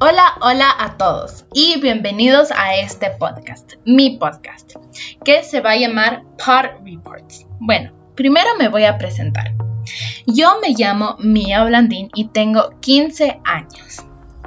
[0.00, 4.76] Hola, hola a todos y bienvenidos a este podcast, mi podcast,
[5.24, 7.46] que se va a llamar Pod Reports.
[7.60, 9.52] Bueno, primero me voy a presentar.
[10.26, 14.04] Yo me llamo Mia Blandín y tengo 15 años.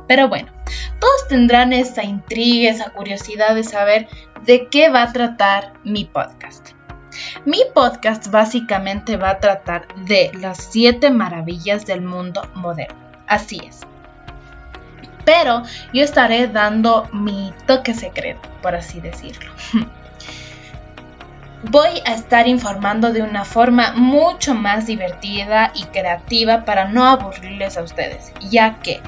[0.08, 0.52] Pero bueno,
[1.00, 4.08] todos tendrán esa intriga, esa curiosidad de saber
[4.46, 6.70] de qué va a tratar mi podcast.
[7.46, 12.96] Mi podcast básicamente va a tratar de las 7 maravillas del mundo moderno.
[13.28, 13.82] Así es.
[15.26, 15.64] Pero
[15.94, 19.52] yo estaré dando mi toque secreto, por así decirlo.
[21.64, 27.78] Voy a estar informando de una forma mucho más divertida y creativa para no aburrirles
[27.78, 29.00] a ustedes, ya que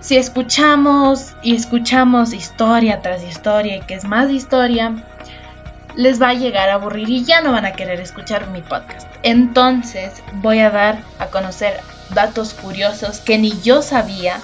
[0.00, 4.94] si escuchamos y escuchamos historia tras historia y que es más historia,
[5.96, 9.08] les va a llegar a aburrir y ya no van a querer escuchar mi podcast.
[9.22, 11.80] Entonces voy a dar a conocer
[12.14, 14.38] datos curiosos que ni yo sabía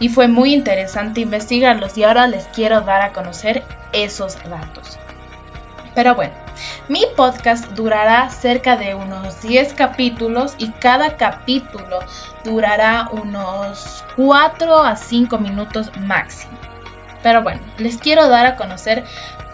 [0.00, 4.98] y fue muy interesante investigarlos y ahora les quiero dar a conocer esos datos.
[5.94, 6.34] Pero bueno,
[6.88, 11.98] mi podcast durará cerca de unos 10 capítulos y cada capítulo
[12.44, 16.52] durará unos 4 a 5 minutos máximo.
[17.22, 19.04] Pero bueno, les quiero dar a conocer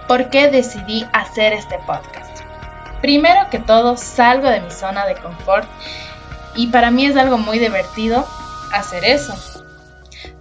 [0.07, 2.43] por qué decidí hacer este podcast.
[3.01, 5.67] Primero que todo, salgo de mi zona de confort
[6.55, 8.27] y para mí es algo muy divertido
[8.73, 9.54] hacer eso.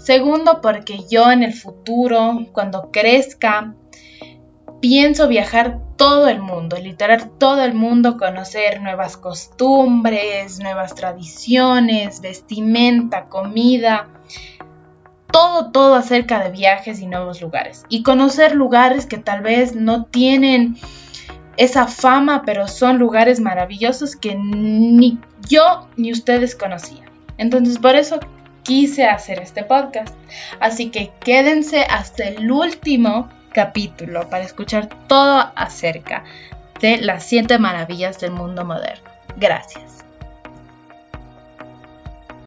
[0.04, 3.74] Segundo, porque yo en el futuro, cuando crezca,
[4.82, 13.30] pienso viajar todo el mundo, literal todo el mundo, conocer nuevas costumbres, nuevas tradiciones, vestimenta,
[13.30, 14.10] comida,
[15.32, 17.86] todo, todo acerca de viajes y nuevos lugares.
[17.88, 20.76] Y conocer lugares que tal vez no tienen
[21.56, 27.10] esa fama, pero son lugares maravillosos que ni yo ni ustedes conocían.
[27.38, 28.20] Entonces por eso
[28.64, 30.14] quise hacer este podcast.
[30.60, 36.24] Así que quédense hasta el último capítulo para escuchar todo acerca
[36.82, 39.10] de las siete maravillas del mundo moderno.
[39.38, 40.04] Gracias.